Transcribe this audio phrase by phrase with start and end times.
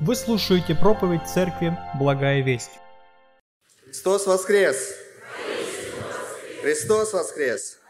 [0.00, 2.70] Вы слушаете проповедь церкви «Благая весть».
[3.84, 4.94] Христос воскрес!
[6.62, 7.80] Христос воскрес!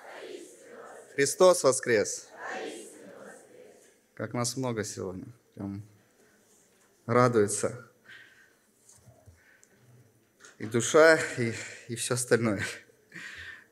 [1.14, 2.28] Христос воскрес!
[4.14, 5.26] Как нас много сегодня.
[5.54, 5.82] Прям
[7.04, 7.86] радуется.
[10.56, 11.52] И душа, и,
[11.88, 12.64] и все остальное.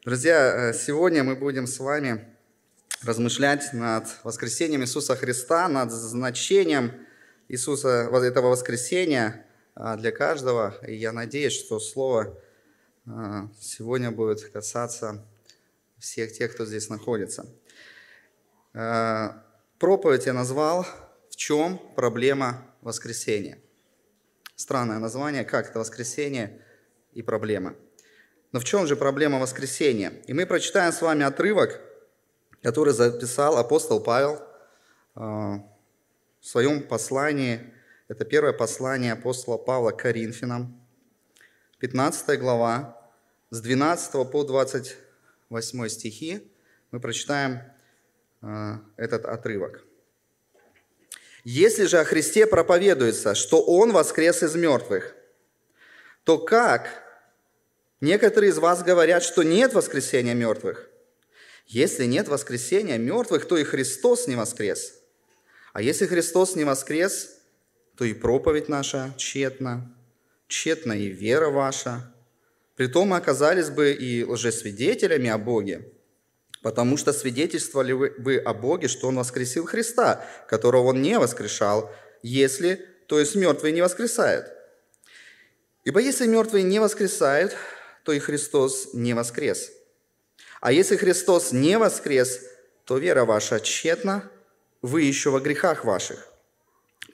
[0.05, 2.37] Друзья, э, сегодня мы будем с вами
[3.03, 7.06] размышлять над воскресением Иисуса Христа, над значением
[7.49, 10.75] Иисуса, этого воскресения а, для каждого.
[10.87, 12.39] И я надеюсь, что Слово
[13.07, 15.25] а, сегодня будет касаться
[15.99, 17.47] всех тех, кто здесь находится.
[18.75, 19.43] А,
[19.79, 20.87] проповедь я назвал
[21.31, 23.59] «В чем проблема воскресения?»
[24.55, 26.63] Странное название, как это воскресение
[27.13, 27.75] и проблема–
[28.57, 30.15] но в чем же проблема воскресения?
[30.27, 31.79] И мы прочитаем с вами отрывок,
[32.63, 34.41] который записал апостол Павел
[36.47, 37.75] в своем послании.
[38.07, 40.81] Это первое послание апостола Павла к Коринфянам,
[41.81, 43.11] 15 глава,
[43.51, 46.49] с 12 по 28 стихи.
[46.93, 47.63] Мы прочитаем
[48.43, 49.85] а, этот отрывок.
[51.43, 55.17] «Если же о Христе проповедуется, что Он воскрес из мертвых,
[56.23, 57.03] то как
[58.01, 60.91] Некоторые из вас говорят, что нет воскресения мертвых.
[61.67, 65.01] Если нет воскресения мертвых, то и Христос не воскрес.
[65.77, 67.37] А если Христос не воскрес,
[67.99, 69.95] то и проповедь наша тщетна,
[70.49, 72.15] тщетна и вера ваша.
[72.77, 75.93] Притом мы оказались бы и лжесвидетелями о Боге,
[76.63, 82.77] потому что свидетельствовали бы о Боге, что Он воскресил Христа, которого Он не воскрешал, если,
[83.07, 84.47] то есть мертвые не воскресают.
[85.85, 87.55] Ибо если мертвые не воскресают,
[88.03, 89.71] то и Христос не воскрес.
[90.63, 92.41] А если Христос не воскрес,
[92.87, 94.31] то вера ваша тщетна,
[94.83, 96.29] вы еще во грехах ваших.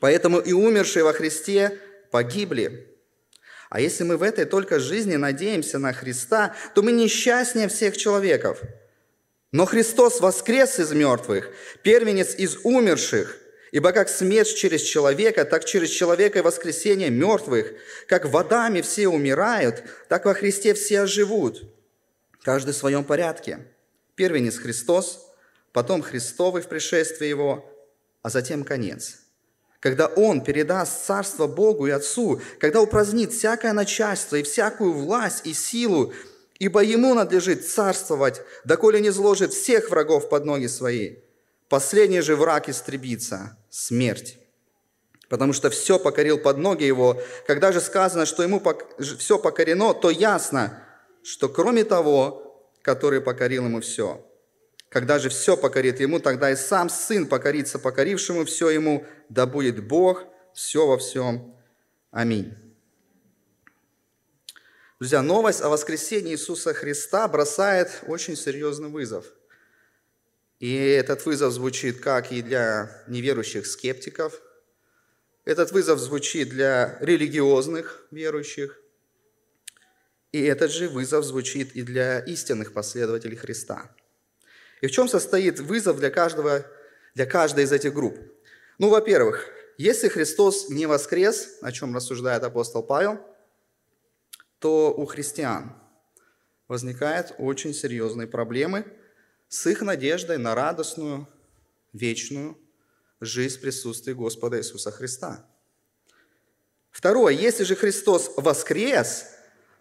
[0.00, 1.78] Поэтому и умершие во Христе
[2.10, 2.88] погибли.
[3.70, 8.60] А если мы в этой только жизни надеемся на Христа, то мы несчастнее всех человеков.
[9.52, 11.50] Но Христос воскрес из мертвых,
[11.82, 13.38] первенец из умерших,
[13.72, 17.72] Ибо как смерть через человека, так через человека и воскресение мертвых,
[18.06, 21.62] как водами все умирают, так во Христе все оживут,
[22.42, 23.60] каждый в своем порядке.
[24.14, 25.26] Первенец Христос,
[25.72, 27.64] потом Христовый в пришествии Его,
[28.22, 29.18] а затем конец.
[29.80, 35.52] Когда Он передаст царство Богу и Отцу, когда упразднит всякое начальство и всякую власть и
[35.52, 36.12] силу,
[36.58, 41.16] ибо Ему надлежит царствовать, доколе не зложит всех врагов под ноги Свои–
[41.72, 44.36] Последний же враг истребится– смерть.
[45.30, 47.18] Потому что все покорил под ноги его.
[47.46, 48.62] Когда же сказано, что ему
[48.98, 50.84] все покорено, то ясно,
[51.22, 54.22] что кроме того, который покорил ему все.
[54.92, 59.82] Когда же все покорит ему, тогда и сам Сын покорится покорившему все ему, да будет
[59.82, 61.56] Бог все во всем.
[62.10, 62.54] Аминь.
[65.00, 69.26] Друзья, новость о воскресении Иисуса Христа бросает очень серьезный вызов–
[70.62, 74.40] и этот вызов звучит как и для неверующих скептиков,
[75.44, 78.80] этот вызов звучит для религиозных верующих,
[80.30, 83.92] и этот же вызов звучит и для истинных последователей Христа.
[84.82, 86.66] И в чем состоит вызов для, каждого,
[87.14, 88.18] для каждой из этих групп?
[88.76, 89.48] Ну, во-первых,
[89.78, 93.18] если Христос не воскрес, о чем рассуждает апостол Павел,
[94.58, 95.72] то у христиан
[96.68, 98.84] возникают очень серьезные проблемы–
[99.52, 101.28] с их надеждой на радостную,
[101.92, 102.56] вечную
[103.20, 105.44] жизнь в присутствии Господа Иисуса Христа.
[106.90, 109.26] Второе, если же Христос воскрес,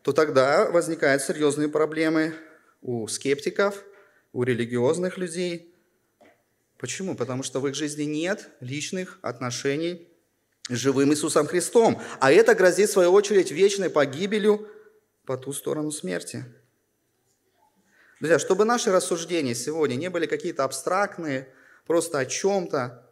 [0.01, 2.35] то тогда возникают серьезные проблемы
[2.81, 3.81] у скептиков,
[4.33, 5.73] у религиозных людей.
[6.77, 7.15] Почему?
[7.15, 10.07] Потому что в их жизни нет личных отношений
[10.67, 12.01] с живым Иисусом Христом.
[12.19, 14.67] А это грозит, в свою очередь, вечной погибелью
[15.25, 16.45] по ту сторону смерти.
[18.19, 21.51] Друзья, чтобы наши рассуждения сегодня не были какие-то абстрактные,
[21.85, 23.07] просто о чем-то,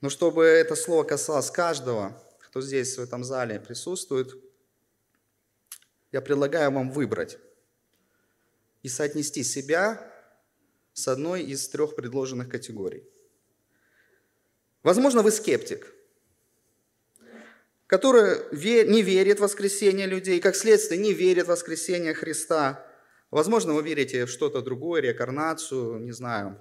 [0.00, 4.34] но чтобы это слово касалось каждого, кто здесь, в этом зале присутствует,
[6.10, 7.38] я предлагаю вам выбрать
[8.82, 10.10] и соотнести себя
[10.92, 13.04] с одной из трех предложенных категорий.
[14.82, 15.94] Возможно, вы скептик,
[17.86, 18.38] который
[18.86, 22.86] не верит в воскресение людей, как следствие не верит в воскресение Христа–
[23.32, 26.60] Возможно, вы верите в что-то другое, реинкарнацию, не знаю.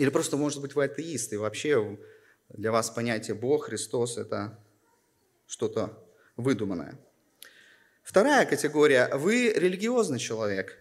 [0.00, 1.96] Или просто, может быть, вы атеист, и вообще
[2.48, 4.58] для вас понятие Бог, Христос– это
[5.46, 6.04] что-то
[6.36, 6.98] выдуманное.
[8.02, 10.76] Вторая категория– вы религиозный человек.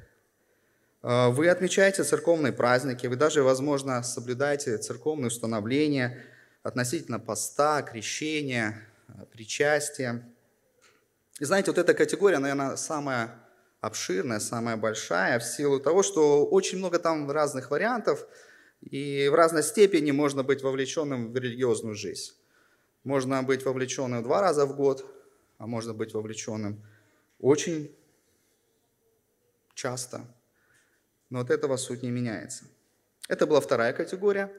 [1.08, 6.26] А, вы отмечаете церковные праздники, вы даже, возможно, соблюдаете церковные установления,
[6.64, 8.82] относительно поста, крещения,
[9.32, 10.28] причастия.
[11.40, 13.36] И знаете, вот эта категория, наверное, самая
[13.82, 18.26] обширная, самая большая, в силу того, что очень много там разных вариантов,
[18.82, 22.34] и в разной степени можно быть вовлеченным в религиозную жизнь.
[23.04, 25.06] Можно быть вовлеченным два раза в год,
[25.60, 26.84] а можно быть вовлеченным
[27.38, 27.96] очень
[29.76, 30.26] часто.
[31.30, 32.66] Но от этого суть не меняется.
[33.28, 34.52] Это была вторая категория.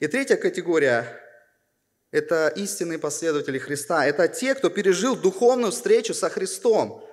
[0.00, 1.20] И третья категория–
[2.10, 4.06] это истинные последователи Христа.
[4.06, 7.06] Это те, кто пережил духовную встречу со Христом.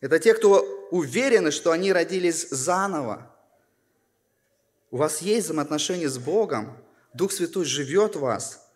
[0.00, 3.34] Это те, кто уверены, что они родились заново.
[4.90, 6.76] У вас есть взаимоотношения с Богом,
[7.12, 8.68] Дух Святой живет в вас,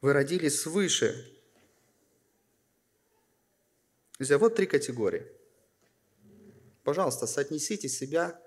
[0.00, 1.34] вы родились свыше.
[4.18, 5.26] Друзья, вот три категории.
[6.88, 8.40] Пожалуйста, соотнесите себя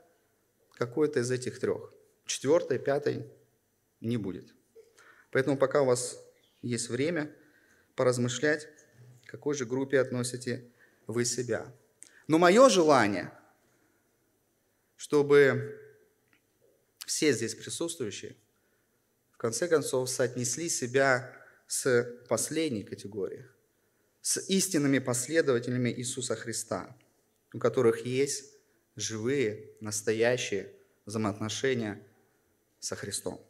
[0.73, 1.93] какой-то из этих трех.
[2.25, 3.31] Четвертой, пятой
[3.99, 4.55] не будет.
[5.29, 6.17] Поэтому пока у вас
[6.63, 7.31] есть время
[7.95, 8.67] поразмышлять,
[9.27, 10.67] к какой же группе относите
[11.05, 11.71] вы себя.
[12.25, 13.31] Но мое желание,
[14.95, 15.79] чтобы
[17.05, 18.35] все здесь присутствующие
[19.33, 21.31] в конце концов соотнесли себя
[21.67, 23.45] с последней категорией,
[24.23, 26.97] с истинными последователями Иисуса Христа,
[27.53, 28.53] у которых есть
[28.95, 30.73] живые, настоящие
[31.05, 32.01] взаимоотношения
[32.79, 33.41] со Христом.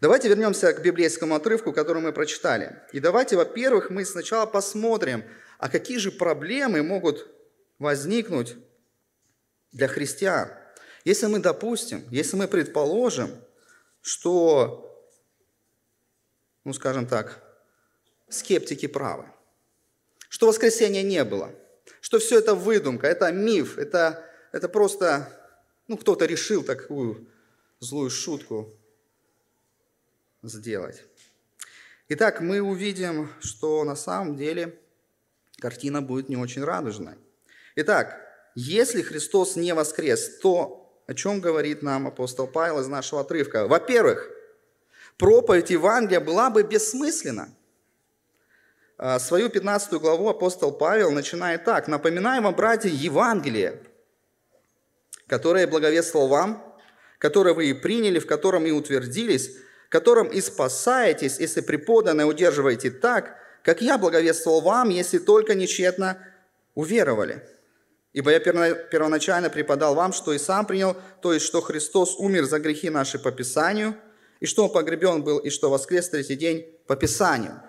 [0.00, 2.80] Давайте вернемся к библейскому отрывку, который мы прочитали.
[2.92, 5.24] И давайте, во-первых, мы сначала посмотрим,
[5.58, 7.28] а какие же проблемы могут
[7.78, 8.56] возникнуть
[9.72, 10.50] для христиан.
[11.04, 13.30] Если мы допустим, если мы предположим,
[14.00, 15.06] что,
[16.64, 17.42] ну скажем так,
[18.28, 19.26] скептики правы,
[20.30, 21.54] что воскресения не было,
[22.10, 25.28] что все это выдумка, это миф, это, это просто,
[25.86, 27.28] ну кто-то решил такую
[27.78, 28.68] злую шутку
[30.42, 31.04] сделать.
[32.08, 34.76] Итак, мы увидим, что на самом деле
[35.60, 37.14] картина будет не очень радужной.
[37.76, 38.20] Итак,
[38.56, 43.68] если Христос не воскрес, то о чем говорит нам апостол Павел из нашего отрывка?
[43.68, 44.28] Во-первых,
[45.16, 47.54] проповедь Евангелия была бы бессмысленна.
[49.02, 51.88] А, свою 15 главу апостол Павел начинает так.
[51.88, 53.80] «Напоминаем вам, братья, Евангелие,
[55.26, 56.76] которое благовествовал вам,
[57.16, 59.56] которое вы и приняли, в котором и утвердились,
[59.88, 66.18] которым и спасаетесь, если преподанное удерживаете так, как я благовествовал вам, если только нечетно
[66.74, 67.42] уверовали».
[68.12, 72.58] Ибо я первоначально преподал вам, что и сам принял, то есть, что Христос умер за
[72.58, 73.94] грехи наши по Писанию,
[74.40, 77.62] и что Он погребен был, и что воскрес третий день по Писанию.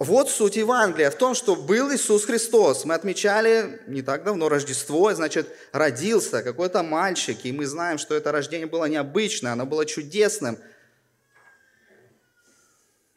[0.00, 2.84] Вот суть Евангелия в том, что был Иисус Христос.
[2.84, 8.32] Мы отмечали не так давно Рождество, значит, родился какой-то мальчик, и мы знаем, что это
[8.32, 10.58] рождение было необычное, оно было чудесным.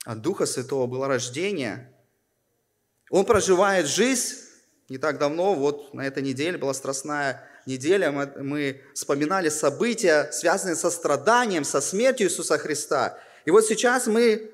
[0.06, 1.92] От Духа Святого было рождение.
[3.10, 4.36] Он проживает жизнь
[4.88, 10.76] не так давно, вот на этой неделе была страстная неделя, мы, мы вспоминали события, связанные
[10.76, 13.20] со страданием, со смертью Иисуса Христа.
[13.46, 14.52] И вот сейчас мы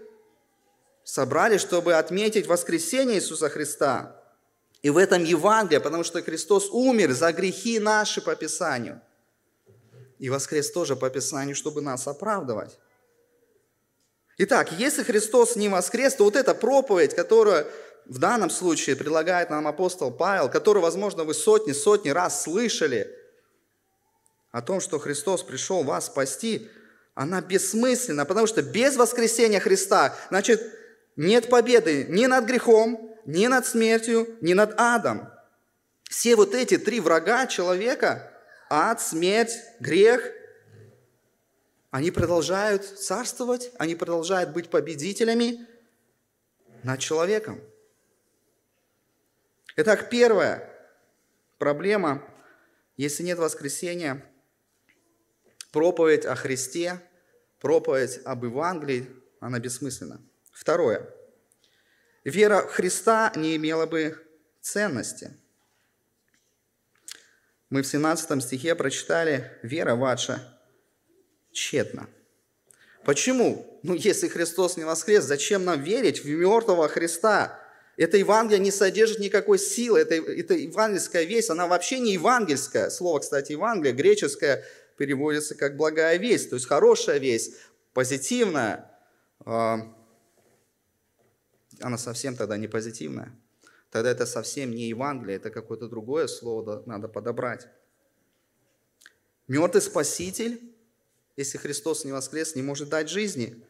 [1.04, 4.20] собрались, чтобы отметить воскресение Иисуса Христа.
[4.82, 9.02] И в этом Евангелие, потому что Христос умер за грехи наши по Писанию.
[10.20, 12.78] И воскрес тоже по Писанию, чтобы нас оправдывать.
[14.38, 17.68] Итак, если Христос не воскрес, то вот эта проповедь, которую
[18.06, 23.08] в данном случае предлагает нам апостол Павел, который, возможно, вы сотни-сотни раз слышали
[24.52, 26.70] о том, что Христос пришел вас спасти,
[27.16, 30.62] она бессмысленна, потому что без воскресения Христа, значит,
[31.16, 35.30] нет победы ни над грехом, ни над смертью, ни над адом.
[36.04, 38.32] Все вот эти три врага человека,
[38.70, 40.32] ад, смерть, грех,
[41.92, 45.68] они продолжают царствовать, они продолжают быть победителями
[46.82, 47.62] над человеком.
[49.76, 50.70] Итак, первая
[51.58, 52.24] проблема,
[52.98, 54.24] если нет воскресения,
[55.72, 57.00] проповедь о Христе,
[57.60, 60.22] проповедь об Евангелии, она бессмысленна.
[60.54, 61.10] Второе.
[62.24, 64.18] Вера Христа не имела бы
[64.62, 65.36] ценности.
[67.70, 70.58] Мы в 17 стихе прочитали «Вера ваша
[71.52, 72.08] тщетна».
[73.04, 73.80] Почему?
[73.84, 77.60] Ну, если Христос не воскрес, зачем нам верить в мертвого Христа?
[77.98, 80.00] Это Евангелие не содержит никакой силы.
[80.00, 82.90] Это, это евангельская весть, она вообще не евангельская.
[82.90, 84.64] Слово, кстати, Евангелие, греческое,
[84.98, 87.56] переводится как благая весть, то есть хорошая весть,
[87.94, 88.90] позитивная.
[91.84, 93.38] Она совсем тогда не позитивная.
[93.92, 97.68] Тогда это совсем не Евангелие, это какое-то другое слово надо подобрать.
[99.48, 100.74] Мертвый Спаситель
[101.36, 103.66] если Христос не воскрес, не может дать жизни.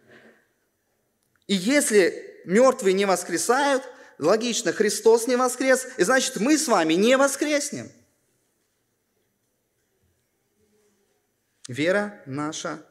[1.47, 3.83] И если мертвые не воскресают,
[4.17, 7.91] логично, Христос не воскрес, и значит мы с вами не воскреснем.
[11.69, 12.85] Вера наша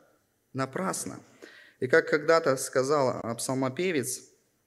[0.55, 1.21] напрасна.
[1.81, 4.23] И как когда-то сказал псалмопевец,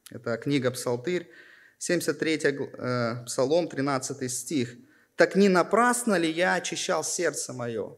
[0.10, 1.30] это книга Псалтырь,
[1.78, 4.76] 73 э, Псалом, 13 стих.
[5.16, 7.98] «Так не напрасно ли я очищал сердце мое,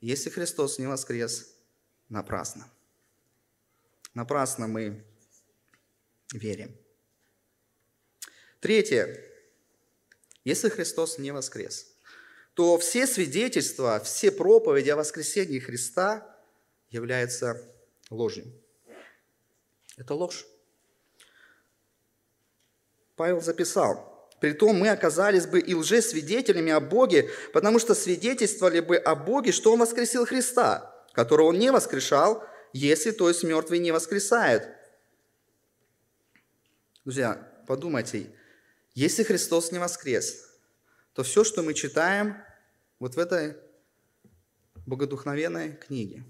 [0.00, 1.54] если Христос не воскрес?
[2.08, 2.70] Напрасно».
[4.14, 5.04] Напрасно мы
[6.32, 6.76] верим.
[8.60, 9.18] Третье.
[10.44, 11.96] Если Христос не воскрес,
[12.54, 16.38] то все свидетельства, все проповеди о воскресении Христа
[16.90, 17.56] являются
[18.10, 18.52] ложью.
[19.96, 20.44] Это ложь.
[23.22, 29.14] Павел записал, «Притом мы оказались бы и лжесвидетелями о Боге, потому что свидетельствовали бы о
[29.14, 34.68] Боге, что Он воскресил Христа, которого Он не воскрешал, если, то есть, мертвые не воскресают».
[37.04, 38.26] Друзья, подумайте,
[38.92, 40.58] если Христос не воскрес,
[41.12, 42.42] то все, что мы читаем
[42.98, 43.56] вот в этой
[44.84, 46.24] богодухновенной книге,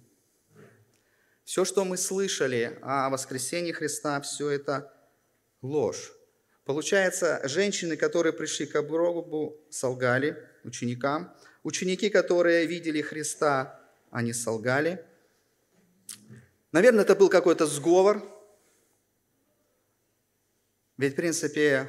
[1.44, 4.92] все, что мы слышали о воскресении Христа, все это
[5.62, 6.12] ложь.
[6.64, 11.34] Получается, женщины, которые пришли к гробу, солгали ученикам.
[11.64, 15.04] Ученики, которые видели Христа, они солгали.
[16.70, 18.22] Наверное, это был какой-то сговор.
[20.96, 21.88] Ведь, в принципе,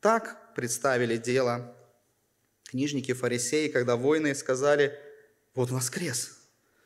[0.00, 1.74] так представили дело
[2.64, 4.96] книжники, фарисеи, когда воины сказали,
[5.54, 6.38] вот воскрес.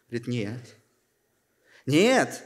[0.08, 0.76] Говорит, нет.
[1.84, 2.42] Нет,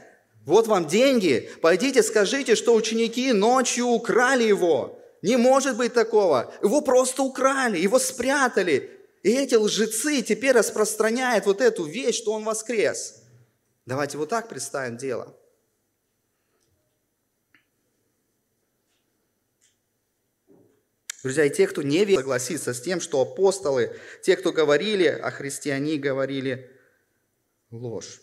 [0.47, 4.97] вот вам деньги, пойдите скажите, что ученики ночью украли его.
[5.21, 6.53] Не может быть такого.
[6.63, 8.89] Его просто украли, его спрятали.
[9.23, 13.23] И эти лжецы теперь распространяют вот эту вещь, что он воскрес.
[13.85, 15.35] Давайте вот так представим дело.
[21.23, 25.29] Друзья, и те, кто не верит, согласится с тем, что апостолы, те, кто говорили о
[25.29, 26.71] Христе, они говорили
[27.69, 28.21] ложь.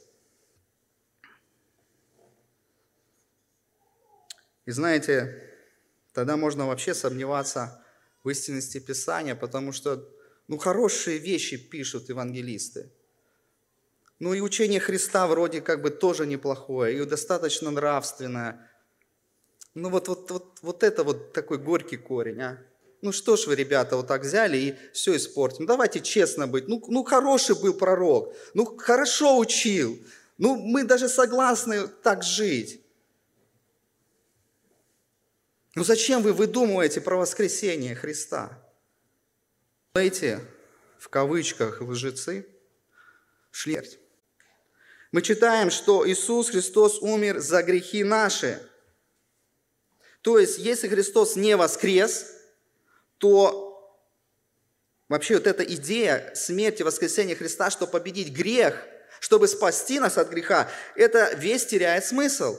[4.66, 5.42] И знаете,
[6.12, 7.84] тогда можно вообще сомневаться
[8.22, 10.08] в истинности Писания, потому что
[10.48, 12.90] ну, хорошие вещи пишут евангелисты.
[14.18, 18.70] Ну и учение Христа вроде как бы тоже неплохое, и достаточно нравственное.
[19.74, 22.58] Ну вот, вот, вот, вот это вот такой горький корень, а?
[23.02, 25.64] Ну что ж вы, ребята, вот так взяли и все испортим.
[25.64, 26.68] Ну, давайте честно быть.
[26.68, 29.98] Ну, ну хороший был пророк, ну хорошо учил.
[30.38, 32.80] Ну мы даже согласны так жить.
[35.74, 38.62] Ну зачем вы выдумываете про воскресение Христа?
[39.94, 40.38] Эти,
[40.98, 42.46] в кавычках, лжецы,
[43.50, 43.80] шли.
[45.10, 48.60] Мы читаем, что Иисус Христос умер за грехи наши.
[50.22, 52.32] То есть, если Христос не воскрес,
[53.18, 54.00] то
[55.08, 58.80] вообще вот эта идея смерти, воскресения Христа, чтобы победить грех,
[59.18, 62.56] чтобы спасти нас от греха, это весь теряет смысл.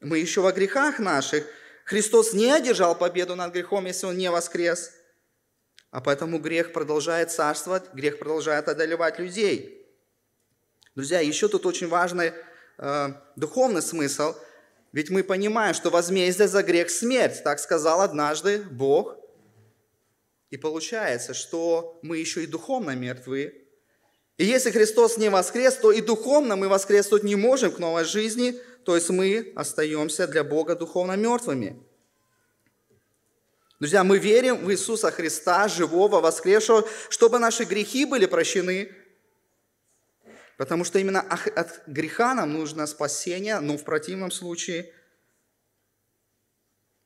[0.00, 1.46] Мы еще во грехах наших–
[1.84, 4.92] Христос не одержал победу над грехом, если Он не воскрес.
[5.90, 9.86] А поэтому грех продолжает царствовать, грех продолжает одолевать людей.
[10.94, 12.32] Друзья, еще тут очень важный
[12.78, 14.34] э, духовный смысл.
[14.92, 17.42] Ведь мы понимаем, что возмездие за грех– смерть.
[17.44, 19.16] Так сказал однажды Бог.
[20.50, 23.66] И получается, что мы еще и духовно мертвы.
[24.36, 28.58] И если Христос не воскрес, то и духовно мы воскреснуть не можем к новой жизни–
[28.84, 31.82] то есть мы остаемся для Бога духовно мертвыми.
[33.80, 38.94] Друзья, мы верим в Иисуса Христа, живого, воскресшего, чтобы наши грехи были прощены.
[40.56, 44.92] Потому что именно от греха нам нужно спасение, но в противном случае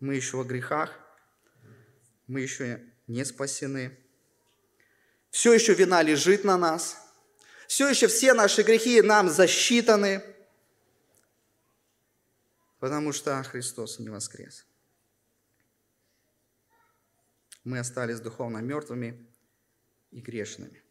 [0.01, 0.93] мы еще во грехах,
[2.27, 3.97] мы еще не спасены.
[5.31, 7.08] Все еще вина лежит на нас.
[7.69, 10.25] Все еще все наши грехи нам засчитаны–
[12.79, 14.67] потому что Христос не воскрес.
[17.65, 19.27] Мы остались духовно мертвыми
[20.11, 20.83] и грешными.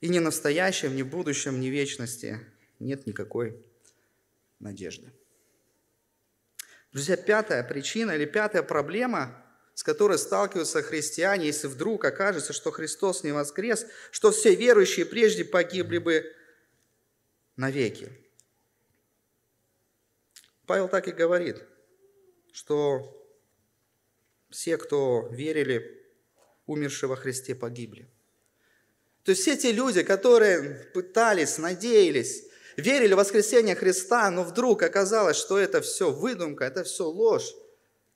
[0.00, 2.40] И ни в настоящем, ни в будущем, ни в вечности
[2.78, 3.64] нет никакой
[4.60, 5.12] надежды.
[6.92, 9.44] Друзья, пятая причина или пятая проблема,
[9.78, 15.44] с которой сталкиваются христиане, если вдруг окажется, что Христос не воскрес, что все верующие прежде
[15.44, 16.34] погибли бы
[17.54, 18.10] навеки.
[20.66, 21.62] Павел так и говорит,
[22.50, 23.24] что
[24.50, 26.04] все, кто верили,
[26.66, 28.10] умершие во Христе, погибли.
[29.22, 32.42] То есть все те люди, которые пытались, надеялись,
[32.76, 37.54] верили в воскресение Христа, но вдруг оказалось, что это все выдумка, это все ложь,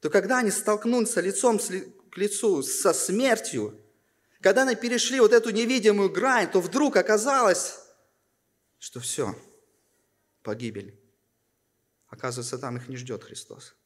[0.03, 3.81] то когда они столкнутся лицом к лицу со смертью,
[4.41, 7.79] когда они перешли вот эту невидимую грань, то вдруг оказалось,
[8.81, 9.39] что все,
[10.43, 10.99] погибель.
[12.09, 13.77] Оказывается, там их не ждет Христос.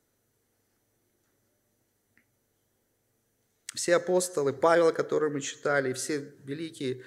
[3.75, 7.05] Все апостолы, Павел, который мы читали, все великие,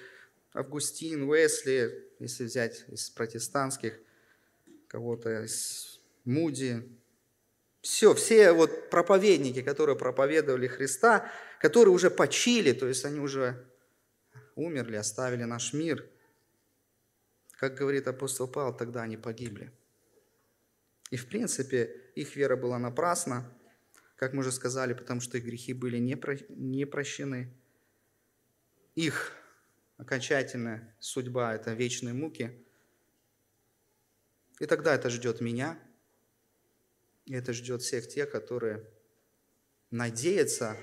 [0.54, 3.98] Августин, Уэсли, если взять из протестантских,
[4.86, 6.99] кого-то из Муди,
[7.82, 13.66] все, все вот проповедники, которые проповедовали Христа, которые уже почили, то есть они уже
[14.54, 16.08] умерли, оставили наш мир.
[17.52, 19.72] Как говорит апостол Павел, тогда они погибли.
[21.10, 21.84] И в принципе
[22.14, 23.50] их вера была напрасна,
[24.16, 27.52] как мы уже сказали, потому что их грехи были не, про, не прощены.
[28.94, 29.32] Их
[29.96, 32.64] окончательная судьба– это вечные муки.
[34.58, 35.78] И тогда это ждет меня,
[37.30, 38.84] и это ждет всех тех, которые
[39.92, 40.76] надеются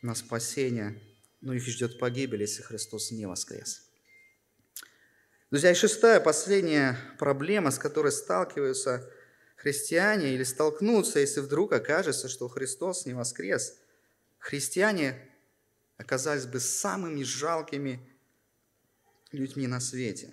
[0.00, 1.02] на спасение,
[1.40, 3.90] но их ждет погибель, если Христос не воскрес.
[5.50, 9.10] Друзья, и шестая, последняя проблема, с которой сталкиваются
[9.56, 13.80] христиане или столкнутся, если вдруг окажется, что Христос не воскрес.
[14.38, 15.20] Христиане
[15.96, 18.08] оказались бы самыми жалкими
[19.32, 20.32] людьми на свете.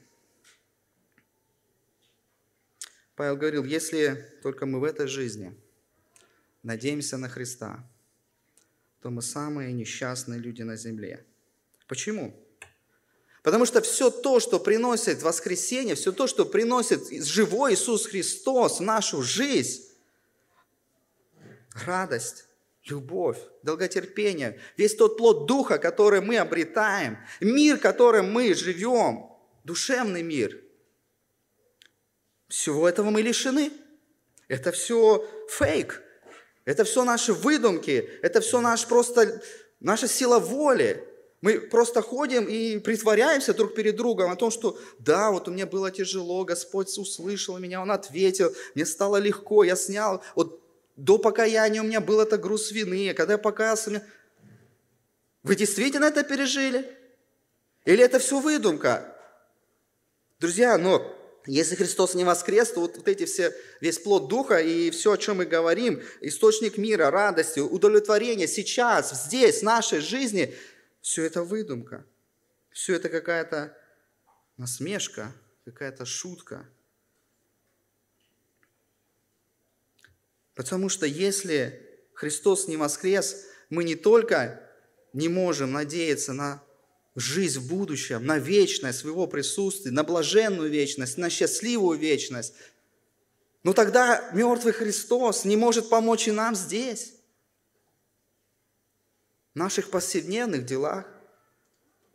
[3.16, 5.56] Павел говорил, если только мы в этой жизни
[6.64, 7.84] надеемся на Христа,
[9.02, 11.26] то мы самые несчастные люди на земле.
[11.88, 12.36] Почему?
[13.44, 18.84] Потому что все то, что приносит воскресение, все то, что приносит живой Иисус Христос в
[18.84, 19.84] нашу жизнь,
[21.86, 22.46] радость,
[22.86, 29.32] любовь, долготерпение, весь тот плод Духа, который мы обретаем, мир, которым мы живем,
[29.64, 30.62] душевный мир,
[32.52, 33.72] всего этого мы лишены.
[34.48, 36.02] Это все фейк,
[36.66, 39.42] это все наши выдумки, это все наш просто,
[39.80, 41.08] наша сила воли.
[41.40, 45.66] Мы просто ходим и притворяемся друг перед другом о том, что да, вот у меня
[45.66, 50.62] было тяжело, Господь услышал меня, Он ответил, мне стало легко, я снял, вот
[50.98, 54.04] до покаяния у меня был это груз вины, когда я покаялся, мне...
[55.42, 56.86] Вы действительно это пережили?
[57.86, 59.16] Или это все выдумка?
[60.40, 61.18] Друзья, но
[61.54, 65.18] если Христос не воскрес, то вот, вот эти все, весь плод Духа и все, о
[65.18, 70.56] чем мы говорим, источник мира, радости, удовлетворения сейчас, здесь, в нашей жизни–
[71.02, 72.06] все это выдумка.
[72.70, 73.76] Все это какая-то
[74.58, 75.34] насмешка,
[75.66, 76.70] какая-то шутка.
[80.54, 84.62] Потому что если Христос не воскрес, мы не только
[85.12, 86.64] не можем надеяться на
[87.16, 92.54] жизнь в будущем, на вечность своего присутствия, на блаженную вечность, на счастливую вечность,
[93.64, 97.14] но тогда мертвый Христос не может помочь и нам здесь
[99.54, 101.06] наших повседневных делах,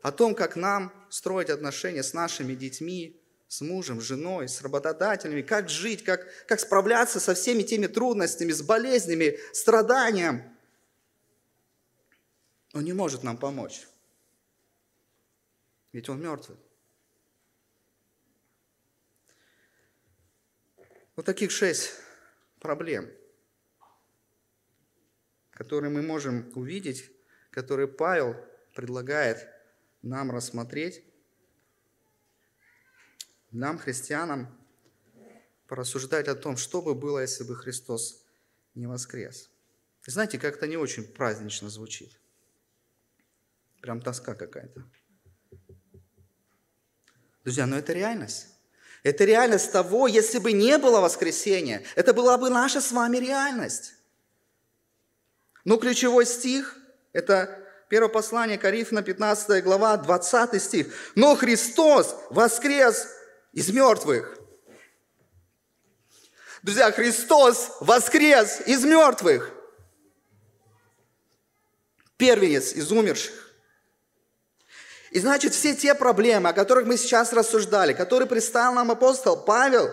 [0.02, 5.42] о том, как нам строить отношения с нашими детьми, с мужем, с женой, с работодателями,
[5.42, 10.44] как жить, как, как справляться со всеми теми трудностями, с болезнями, страданием.
[12.72, 13.87] Он не может нам помочь.
[15.96, 16.59] Ведь он мертвый.
[21.16, 21.94] Вот таких шесть
[22.61, 23.11] проблем,
[25.52, 27.11] которые мы можем увидеть
[27.50, 28.37] который Павел
[28.74, 29.48] предлагает
[30.02, 31.02] нам рассмотреть,
[33.50, 34.54] нам, христианам,
[35.66, 38.22] порассуждать о том, что бы было, если бы Христос
[38.74, 39.50] не воскрес.
[40.04, 42.20] Знаете, как-то не очень празднично звучит.
[43.80, 44.85] Прям тоска какая-то.
[47.46, 48.48] Друзья, но это реальность.
[49.04, 53.94] Это реальность того, если бы не было воскресения, это была бы наша с вами реальность.
[55.64, 56.76] Но ключевой стих
[57.12, 60.92] это первое послание Коринфянам, 15 глава, 20 стих.
[61.14, 63.06] «Но Христос воскрес
[63.52, 64.40] из мертвых».
[66.64, 69.52] Друзья, Христос воскрес из мертвых.
[72.16, 73.45] Первенец из умерших.
[75.16, 79.90] И значит, все те проблемы, о которых мы сейчас рассуждали, которые представил нам апостол Павел,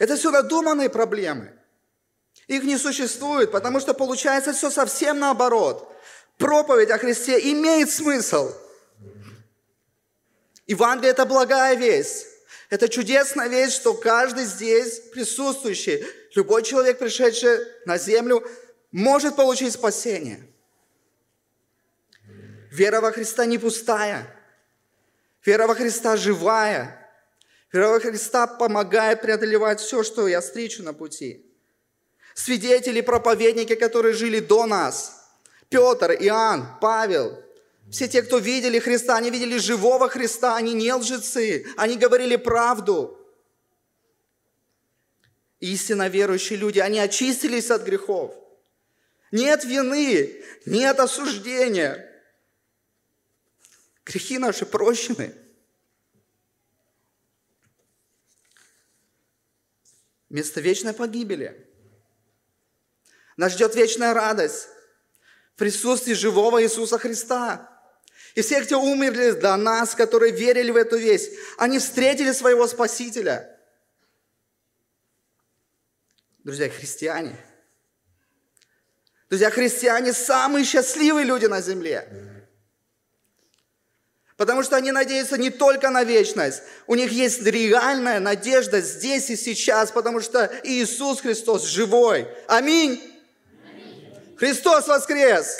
[0.00, 1.52] это все надуманные проблемы.
[2.48, 5.88] Их не существует, потому что получается все совсем наоборот
[6.38, 8.52] проповедь о Христе имеет смысл.
[10.66, 12.26] Евангелие– это благая весть.
[12.68, 18.44] Это чудесная весть, что каждый здесь присутствующий, любой человек, пришедший на землю,
[18.90, 20.51] может получить спасение.
[22.72, 24.34] Вера во Христа не пустая.
[25.44, 26.98] Вера во Христа живая.
[27.70, 31.44] Вера во Христа помогает преодолевать все, что я встречу на пути.
[32.34, 35.28] Свидетели, проповедники, которые жили до нас.
[35.68, 37.44] Петр, Иоанн, Павел.
[37.90, 43.18] Все те, кто видели Христа, они видели живого Христа, они не лжецы, они говорили правду.
[45.60, 48.34] Истинно верующие люди, они очистились от грехов.
[49.30, 52.08] Нет вины, нет осуждения.
[54.04, 55.34] Грехи наши прощены.
[60.28, 61.68] Вместо вечной погибели.
[63.36, 64.68] Нас ждет вечная радость
[65.54, 67.68] в присутствии живого Иисуса Христа.
[68.34, 73.60] И все, кто умерли до нас, которые верили в эту весть, они встретили своего Спасителя.
[76.44, 77.36] Друзья, христиане–
[79.32, 82.06] Друзья, христиане самые счастливые люди на земле.
[84.42, 86.64] Потому что они надеются не только на вечность.
[86.88, 92.26] У них есть реальная надежда здесь и сейчас, потому что Иисус Христос живой.
[92.48, 93.00] Аминь.
[93.70, 94.36] Аминь.
[94.36, 95.58] Христос воскрес.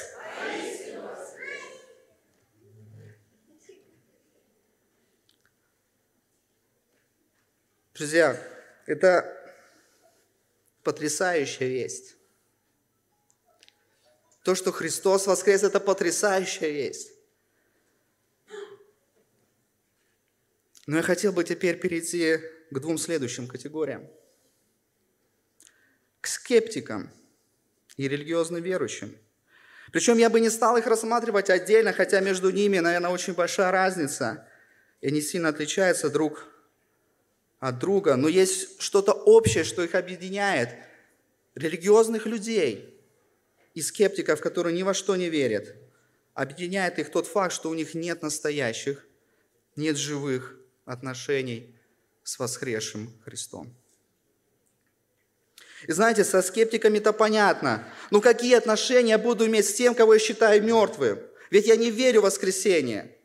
[7.95, 8.37] Друзья,
[8.87, 9.33] это
[10.83, 12.17] потрясающая весть.
[14.43, 17.13] То, что Христос воскрес, это потрясающая весть.
[20.87, 22.39] Но я хотел бы теперь перейти
[22.71, 24.09] к двум следующим категориям.
[26.21, 27.11] К скептикам
[27.97, 29.17] и религиозно верующим.
[29.93, 34.49] Причем я бы не стал их рассматривать отдельно, хотя между ними, наверное, очень большая разница.
[35.01, 36.47] И они сильно отличаются друг
[37.59, 38.17] от друга.
[38.17, 40.71] Но есть что-то общее, что их объединяет.
[41.55, 42.89] Религиозных людей–
[43.75, 45.75] и скептиков, которые ни во что не верят.
[46.35, 49.07] Объединяет их тот факт, что у них нет настоящих,
[49.77, 50.59] нет живых
[50.93, 51.75] отношений
[52.23, 53.75] с воскресшим Христом.
[55.89, 57.85] И знаете, со скептиками это понятно.
[58.11, 61.19] Ну какие отношения я буду иметь с тем, кого я считаю мертвым?
[61.51, 63.17] Ведь я не верю в воскресение.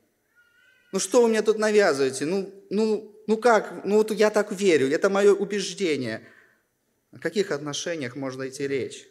[0.92, 2.26] Ну что вы мне тут навязываете?
[2.26, 3.86] Ну, ну, ну как?
[3.86, 6.28] Ну вот я так верю, это мое убеждение.
[7.12, 9.08] О каких отношениях можно идти речь?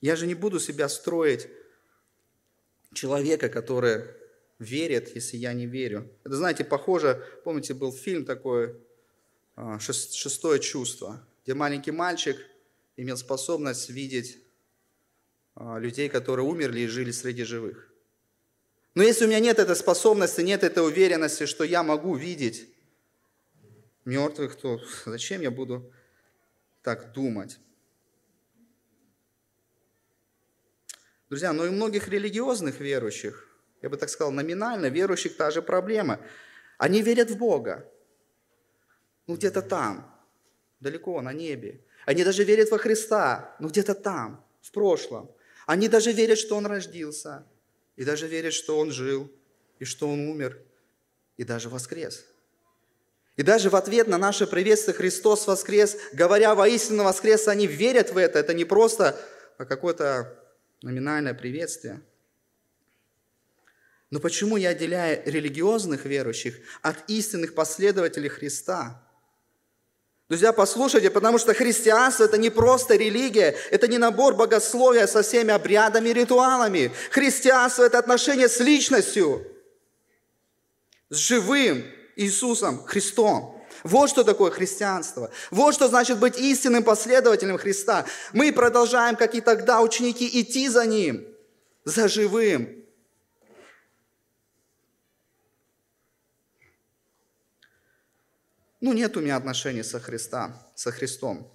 [0.00, 1.48] Я же не буду себя строить
[2.92, 4.04] человека, который
[4.62, 6.10] верит, если я не верю.
[6.24, 8.76] Это, знаете, похоже, помните, был фильм такой
[9.56, 12.36] а, «Шестое чувство», где маленький мальчик
[12.96, 14.38] имел способность видеть
[15.54, 17.92] а, людей, которые умерли и жили среди живых.
[18.94, 22.68] Но если у меня нет этой способности, нет этой уверенности, что я могу видеть
[24.04, 25.90] мертвых, то зачем я буду
[26.82, 27.58] так думать?
[31.30, 33.48] Друзья, но и у многих религиозных верующих,
[33.82, 36.20] я бы так сказал, номинально верующих та же проблема.
[36.78, 37.88] Они верят в Бога.
[39.26, 40.16] Ну, где-то там,
[40.80, 41.80] далеко, на небе.
[42.06, 45.30] Они даже верят во Христа, ну, где-то там, в прошлом.
[45.66, 47.44] Они даже верят, что Он родился,
[47.96, 49.30] и даже верят, что Он жил,
[49.78, 50.60] и что Он умер,
[51.36, 52.24] и даже воскрес.
[53.36, 58.16] И даже в ответ на наше приветствие Христос воскрес, говоря воистину воскрес, они верят в
[58.18, 58.38] это.
[58.38, 59.18] Это не просто
[59.56, 60.36] какой-то
[60.82, 62.02] номинальное приветствие.
[64.12, 69.02] Но почему я отделяю религиозных верующих от истинных последователей Христа?
[70.28, 75.50] Друзья, послушайте, потому что христианство– это не просто религия, это не набор богословия со всеми
[75.50, 76.92] обрядами и ритуалами.
[77.10, 79.46] Христианство– это отношение с личностью,
[81.08, 81.82] с живым
[82.16, 83.64] Иисусом Христом.
[83.82, 85.30] Вот что такое христианство.
[85.50, 88.04] Вот что значит быть истинным последователем Христа.
[88.34, 91.26] Мы продолжаем, как и тогда, ученики, идти за Ним,
[91.86, 92.81] за живым.
[98.82, 101.48] Ну, нет у меня отношений со Христа, со Христом.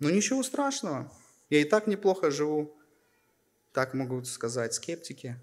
[0.00, 1.10] Ну, ничего страшного.
[1.48, 2.76] Я и так неплохо живу.
[3.72, 5.40] Так могут сказать скептики.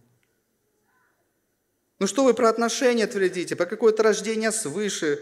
[1.98, 5.20] Ну что вы про отношения твердите, про какое-то рождение свыше?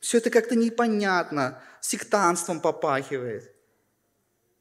[0.00, 3.54] Все это как-то непонятно, сектанством попахивает.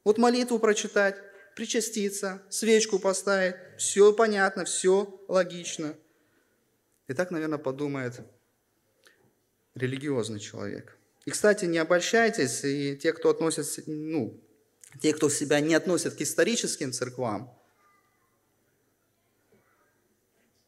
[0.03, 1.17] Вот молитву прочитать,
[1.55, 5.95] причаститься, свечку поставить, все понятно, все логично.
[7.07, 8.21] И так, наверное, подумает
[9.75, 10.97] религиозный человек.
[11.25, 14.39] И, кстати, не обольщайтесь, и те, кто относится, ну,
[15.01, 17.57] те, кто себя не относят к историческим церквам,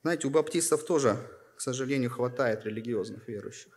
[0.06, 1.18] Знаете, у баптистов тоже,
[1.58, 3.72] к сожалению, хватает религиозных верующих.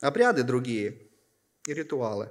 [0.00, 1.08] Обряды другие
[1.66, 2.28] и ритуалы.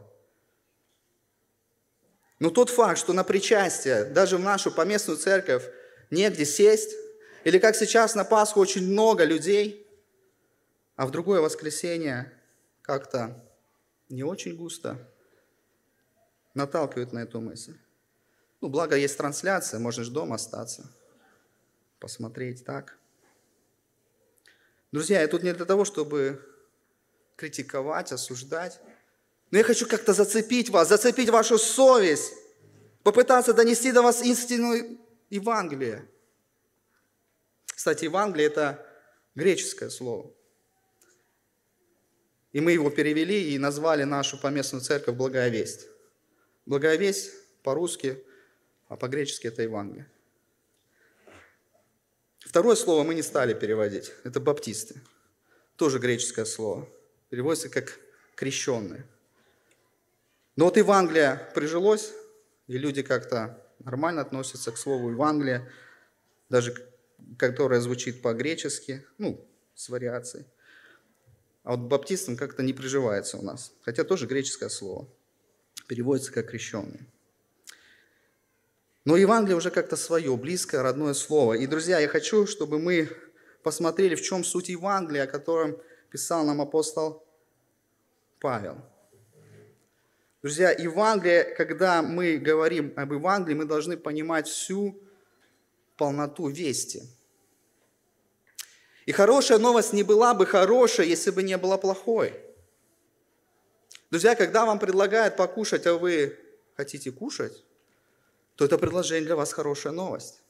[2.39, 5.65] Но тот факт, что на причастие, даже в нашу поместную церковь,
[6.11, 6.95] негде сесть,
[7.43, 9.80] или как сейчас на Пасху очень много людей,
[11.01, 12.31] а в другое воскресенье
[12.83, 13.43] как-то
[14.09, 15.11] не очень густо,
[16.53, 17.75] наталкивает на эту мысль.
[18.61, 20.91] Ну, благо есть трансляция, можешь дома остаться,
[21.97, 22.99] посмотреть так.
[24.91, 26.47] Друзья, я тут не для того, чтобы
[27.35, 28.79] критиковать, осуждать,
[29.49, 32.31] но я хочу как-то зацепить вас, зацепить вашу совесть,
[33.01, 34.99] попытаться донести до вас истину
[35.31, 36.07] Евангелия.
[37.65, 38.85] Кстати, Евангелие– это
[39.33, 40.31] греческое слово.
[42.51, 45.87] И мы его перевели и назвали нашу поместную церковь «Благая весть».
[46.65, 47.31] «Благая весть»
[47.63, 48.23] по-русски,
[48.87, 50.09] а по-гречески это Евангелие.
[52.39, 54.11] Второе слово мы не стали переводить.
[54.25, 54.99] Это баптисты.
[55.77, 56.89] Тоже греческое слово.
[57.29, 57.97] Переводится как
[58.35, 59.05] крещенные.
[60.57, 62.11] Но вот Евангелие прижилось,
[62.67, 65.71] и люди как-то нормально относятся к слову Евангелие,
[66.49, 66.75] даже
[67.37, 70.45] которое звучит по-гречески, ну, с вариацией.
[71.63, 73.73] А вот баптистам как-то не приживается у нас.
[73.83, 75.07] Хотя тоже греческое слово.
[75.87, 77.01] Переводится как крещенный.
[79.05, 81.53] Но Евангелие уже как-то свое, близкое, родное слово.
[81.53, 83.09] И, друзья, я хочу, чтобы мы
[83.63, 85.77] посмотрели, в чем суть Евангелия, о котором
[86.11, 87.23] писал нам апостол
[88.39, 88.77] Павел.
[90.41, 94.99] Друзья, Евангелие, когда мы говорим об Евангелии, мы должны понимать всю
[95.95, 97.03] полноту вести–
[99.05, 102.39] и хорошая новость не была бы хорошей, если бы не была плохой.
[104.09, 106.37] Друзья, когда вам предлагают покушать, а вы
[106.75, 107.63] хотите кушать,
[108.55, 110.41] то это предложение для вас хорошая новость.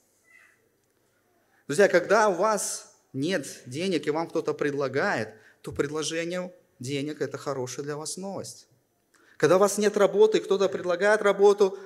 [1.67, 5.29] Друзья, когда у вас нет денег и вам кто-то предлагает,
[5.61, 8.67] то предложение денег– это хорошая для вас новость.
[9.37, 11.77] Когда у вас нет работы, и кто-то предлагает работу,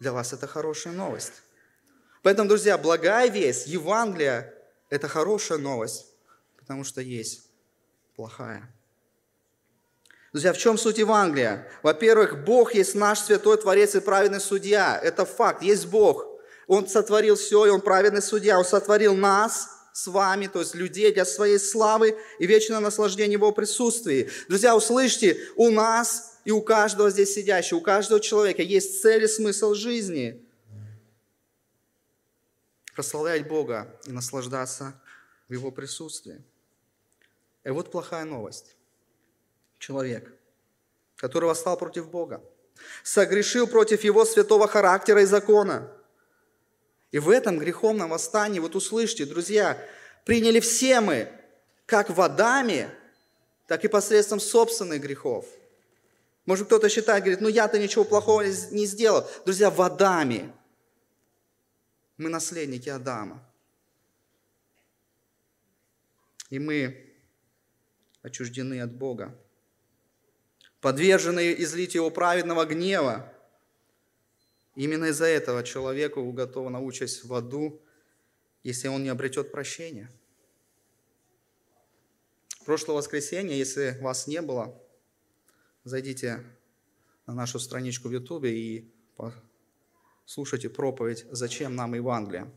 [0.00, 1.42] для вас это хорошая новость.
[2.22, 4.54] Поэтому, друзья, благая весть, Евангелие
[4.90, 6.06] это хорошая новость,
[6.56, 7.42] потому что есть
[8.16, 8.72] плохая.
[10.32, 11.68] Друзья, в чем суть Евангелия?
[11.82, 14.98] Во-первых, Бог есть наш святой Творец и праведный судья.
[15.02, 16.26] Это факт, есть Бог.
[16.66, 18.58] Он сотворил все, и Он праведный судья.
[18.58, 23.52] Он сотворил нас с вами, то есть людей для своей славы и вечного наслаждения Его
[23.52, 24.30] присутствии.
[24.48, 29.28] Друзья, услышьте, у нас и у каждого здесь сидящего, у каждого человека есть цель и
[29.28, 30.44] смысл жизни–
[32.98, 34.92] прославлять Бога и наслаждаться
[35.48, 36.42] в Его присутствии.
[37.62, 38.74] И вот плохая новость.
[39.78, 40.34] Человек,
[41.14, 42.42] который восстал против Бога,
[43.04, 45.92] согрешил против Его святого характера и закона.
[47.12, 49.80] И в этом греховном восстании, вот услышьте, друзья,
[50.24, 51.30] приняли все мы,
[51.86, 52.92] как в Адаме,
[53.68, 55.46] так и посредством собственных грехов.
[56.46, 59.24] Может, кто-то считает, говорит, ну я-то ничего плохого не сделал.
[59.44, 60.52] Друзья, в Адаме
[62.18, 63.42] мы наследники Адама.
[66.50, 67.14] И мы
[68.22, 69.38] отчуждены от Бога,
[70.80, 73.32] подвержены излитию его праведного гнева.
[74.74, 77.80] Именно из-за этого человеку уготована участь в аду,
[78.62, 80.10] если он не обретет прощения.
[82.64, 84.78] Прошлое воскресенье, если вас не было,
[85.84, 86.44] зайдите
[87.26, 88.92] на нашу страничку в Ютубе и
[90.28, 92.50] слушайте проповедь «Зачем нам Евангелие?».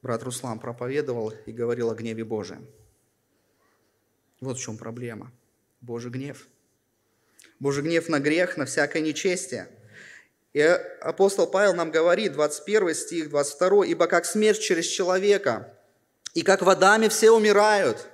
[0.00, 2.66] Брат Руслан проповедовал и говорил о гневе Божием.
[4.40, 5.30] Вот в чем проблема.
[5.82, 6.48] Божий гнев.
[7.58, 9.68] Божий гнев на грех, на всякое нечестие.
[10.54, 15.78] И апостол Павел нам говорит, 21 стих, 22, «Ибо как смерть через человека,
[16.32, 18.08] и как в Адаме все умирают».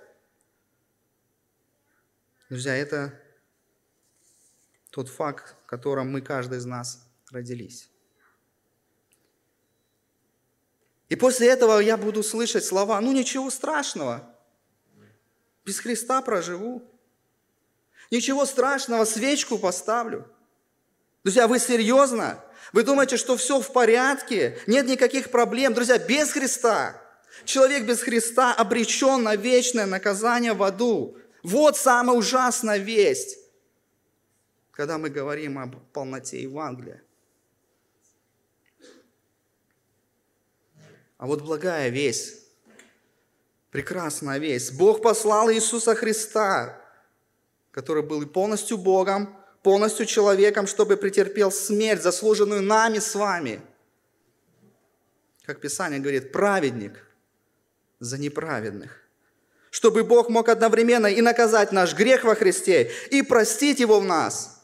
[2.50, 3.16] Друзья, это
[4.90, 7.90] тот факт, в котором мы, каждый из нас, родились.
[11.08, 14.34] И после этого я буду слышать слова, ну ничего страшного,
[15.64, 16.82] без Христа проживу.
[18.10, 20.30] Ничего страшного, свечку поставлю.
[21.24, 22.40] Друзья, вы серьезно?
[22.72, 24.58] Вы думаете, что все в порядке?
[24.68, 25.74] Нет никаких проблем?
[25.74, 27.02] Друзья, без Христа.
[27.44, 31.16] Человек без Христа обречен на вечное наказание в аду.
[31.42, 33.38] Вот самая ужасная весть,
[34.70, 37.02] когда мы говорим об полноте Евангелия.
[41.18, 42.42] А вот благая весть,
[43.70, 44.76] прекрасная весть.
[44.76, 46.80] Бог послал Иисуса Христа,
[47.70, 53.60] который был и полностью Богом, полностью человеком, чтобы претерпел смерть, заслуженную нами с вами.
[55.44, 57.06] Как Писание говорит, праведник
[57.98, 59.00] за неправедных.
[59.70, 64.62] Чтобы Бог мог одновременно и наказать наш грех во Христе, и простить его в нас.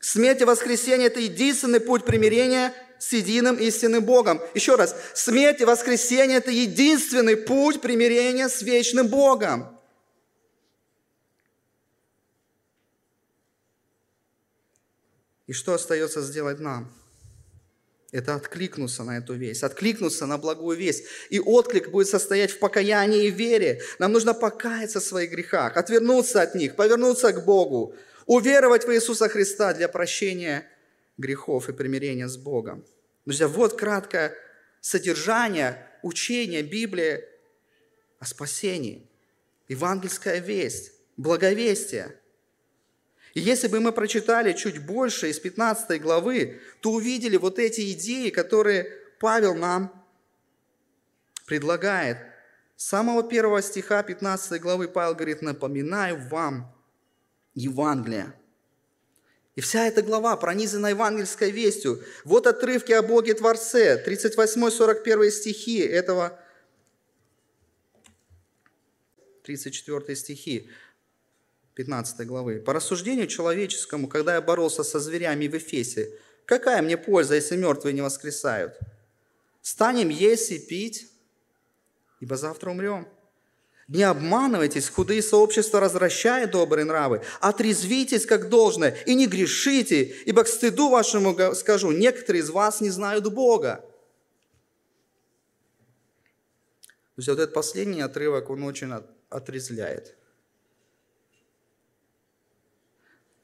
[0.00, 4.40] Смерть и воскресение– это единственный путь примирения с единым истинным Богом.
[4.54, 9.76] Еще раз, смерть и воскресение– это единственный путь примирения с вечным Богом.
[15.46, 16.92] И что остается сделать нам?
[18.12, 21.04] Это откликнуться на эту весть, откликнуться на благую весть.
[21.28, 23.82] И отклик будет состоять в покаянии и вере.
[23.98, 27.94] Нам нужно покаяться в своих грехах, отвернуться от них, повернуться к Богу,
[28.26, 30.68] уверовать в Иисуса Христа для прощения
[31.18, 32.84] грехов и примирения с Богом.
[33.24, 34.34] Друзья, вот краткое
[34.80, 37.24] содержание учения Библии
[38.18, 39.06] о спасении.
[39.68, 42.20] Евангельская весть, благовестие–
[43.36, 48.30] и если бы мы прочитали чуть больше из 15 главы, то увидели вот эти идеи,
[48.30, 49.92] которые Павел нам
[51.44, 52.16] предлагает.
[52.76, 56.74] С самого первого стиха 15 главы Павел говорит, напоминаю вам
[57.52, 58.32] Евангелие.
[59.56, 62.04] И вся эта глава пронизана евангельской вестью.
[62.24, 66.38] Вот отрывки о Боге Творце, 38-41 стихи этого
[69.44, 70.68] 34 стихи.
[71.74, 72.60] 15 главы.
[72.60, 77.92] «По рассуждению человеческому, когда я боролся со зверями в Эфесе, какая мне польза, если мертвые
[77.92, 78.78] не воскресают?
[79.62, 81.10] Станем есть и пить,
[82.20, 83.08] ибо завтра умрем.
[83.88, 87.22] Не обманывайтесь, худые сообщества развращают добрые нравы.
[87.40, 92.90] Отрезвитесь, как должно, и не грешите, ибо к стыду вашему скажу, некоторые из вас не
[92.90, 93.84] знают Бога.
[97.14, 98.92] То есть вот этот последний отрывок, он очень
[99.30, 100.16] отрезвляет.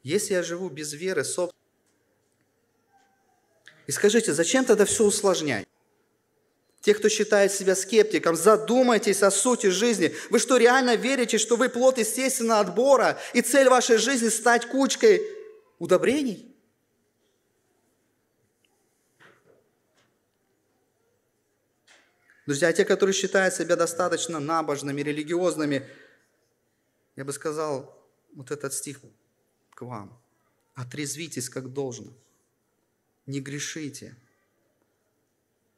[0.02, 1.62] Если я живу без веры, собственно...
[3.86, 5.68] И скажите, зачем тогда все усложнять?
[6.82, 10.14] Те, кто считает себя скептиком, задумайтесь о сути жизни.
[10.30, 15.22] Вы что, реально верите, что вы плод естественного отбора, и цель вашей жизни стать кучкой
[15.78, 16.52] удобрений?
[22.46, 25.88] Друзья, те, которые считают себя достаточно набожными, религиозными,
[27.14, 27.96] я бы сказал,
[28.34, 28.98] вот этот стих
[29.70, 30.20] к вам.
[30.74, 32.12] Отрезвитесь, как должно.
[33.26, 34.16] Не грешите.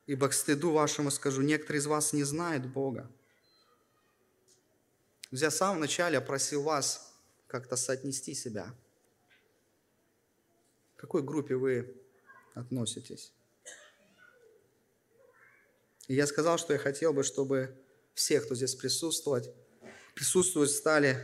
[0.07, 3.11] Ибо к стыду вашему скажу, некоторые из вас не знают Бога.
[5.31, 7.15] Друзья, в самом начале я просил вас
[7.47, 8.75] как-то соотнести себя.
[10.97, 11.97] К какой группе вы
[12.55, 13.33] относитесь?
[16.07, 17.75] И я сказал, что я хотел бы, чтобы
[18.13, 19.53] все, кто здесь присутствует,
[20.15, 21.19] присутствуют, стали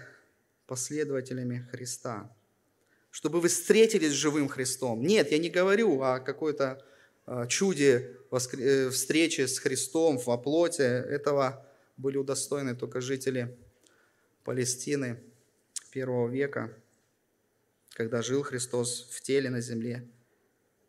[0.66, 2.34] последователями Христа
[3.10, 5.02] чтобы вы встретились с живым Христом.
[5.02, 6.84] Нет, я не говорю о какой-то
[7.26, 10.82] а, чуде э, встречи с Христом во плоти.
[10.82, 11.66] Этого
[11.96, 13.56] были удостоены только жители
[14.44, 15.22] Палестины
[15.90, 16.72] первого века,
[17.90, 20.08] когда жил Христос в теле на земле.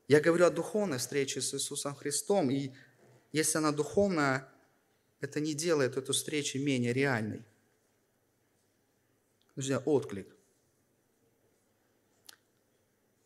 [0.07, 2.49] Я говорю о духовной встрече с Иисусом Христом.
[2.51, 2.71] И
[3.31, 4.47] если она духовная,
[5.19, 7.43] это не делает эту встречу менее реальной.
[9.55, 10.27] Друзья, отклик–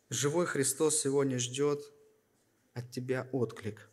[0.08, 1.80] Живой Христос сегодня ждет
[2.74, 3.88] от тебя отклик.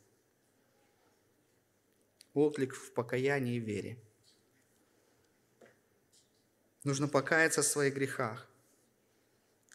[2.34, 3.98] Отклик в покаянии и вере.
[6.84, 8.50] Нужно покаяться в своих грехах,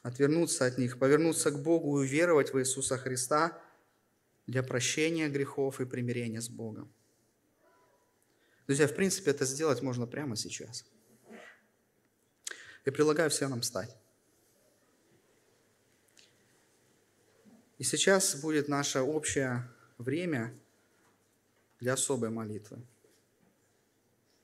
[0.03, 3.63] отвернуться от них, повернуться к Богу и уверовать в Иисуса Христа
[4.47, 6.93] для прощения грехов и примирения с Богом.
[8.67, 10.85] Друзья, в принципе, это сделать можно прямо сейчас.
[12.85, 13.97] Я предлагаю всем нам встать.
[17.79, 19.69] И сейчас будет наше общее
[19.99, 20.53] время
[21.81, 22.79] для особой молитвы.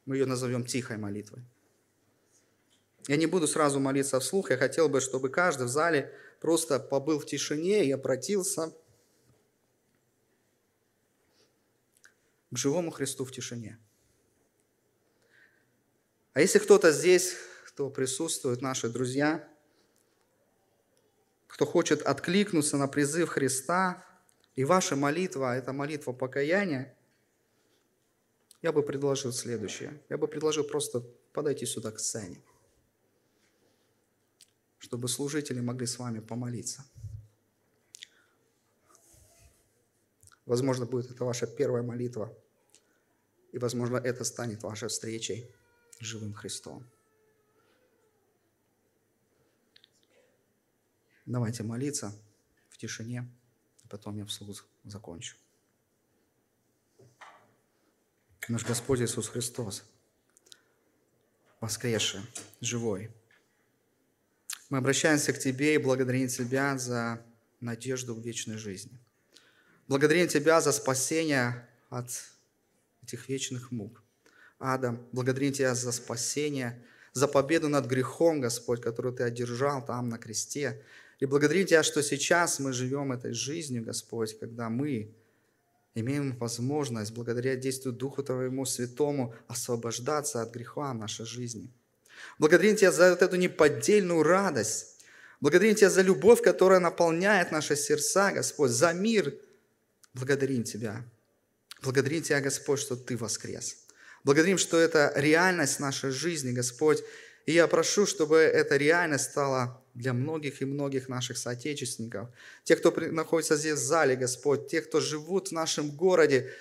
[0.06, 1.42] Мы ее назовем тихой молитвой.
[3.06, 7.18] Я не буду сразу молиться вслух, я хотел бы, чтобы каждый в зале просто побыл
[7.18, 8.72] в тишине и обратился
[12.50, 13.78] к живому Христу в тишине.
[16.32, 19.48] А если кто-то здесь, кто присутствует, наши друзья–
[21.54, 24.04] кто хочет откликнуться на призыв Христа,
[24.56, 26.92] и ваша молитва– это молитва покаяния,
[28.64, 30.02] я бы предложил следующее.
[30.08, 31.00] Я бы предложил просто
[31.34, 32.40] подойти сюда к сцене,
[34.78, 36.82] чтобы служители могли с вами помолиться.
[40.46, 42.34] Возможно, будет это ваша первая молитва,
[43.52, 45.54] и, возможно, это станет вашей встречей
[46.00, 46.86] с живым Христом.
[51.26, 52.14] Давайте молиться
[52.70, 53.30] в тишине,
[53.84, 55.36] а потом я вслух закончу.
[58.48, 59.84] Наш Господь Иисус Христос,
[61.62, 62.20] воскресший,
[62.60, 63.10] живой.
[64.68, 67.24] Мы обращаемся к Тебе и благодарим Тебя за
[67.60, 68.98] надежду в вечной жизни.
[69.88, 72.10] Благодарим Тебя за спасение от
[73.02, 74.02] этих вечных мук.
[74.58, 76.84] Ада, благодарим Тебя за спасение,
[77.14, 80.84] за победу над грехом, Господь, которую Ты одержал там на кресте.
[81.18, 85.14] И благодарим Тебя, что сейчас мы живем этой жизнью, Господь, когда мы
[85.94, 91.70] имеем возможность, благодаря действию Духу Твоему Святому, освобождаться от греха нашей жизни.
[92.38, 94.96] Благодарим Тебя за вот эту неподдельную радость.
[95.40, 99.34] Благодарим Тебя за любовь, которая наполняет наши сердца, Господь, за мир.
[100.14, 101.04] Благодарим Тебя.
[101.82, 103.76] Благодарим Тебя, Господь, что Ты воскрес.
[104.24, 107.04] Благодарим, что это реальность нашей жизни, Господь.
[107.46, 112.28] И я прошу, чтобы эта реальность стала для многих и многих наших соотечественников,
[112.64, 116.52] тех, кто находится здесь в зале, Господь, тех, кто живут в нашем городе,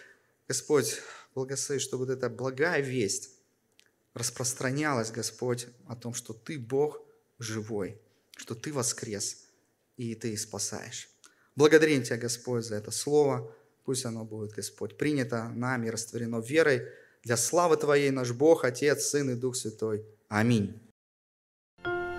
[0.47, 0.99] Господь,
[1.33, 3.31] благослови, чтобы вот эта благая весть
[4.13, 7.01] распространялась, Господь, о том, что Ты Бог
[7.39, 7.97] живой,
[8.37, 9.45] что Ты воскрес,
[9.97, 11.09] и Ты спасаешь.
[11.55, 13.51] Благодарим Тебя, Господь, за это слово.
[13.85, 16.87] Пусть оно будет, Господь, принято нами, растворено верой
[17.23, 20.05] для славы Твоей, наш Бог, Отец, Сын и Дух Святой.
[20.29, 20.79] Аминь.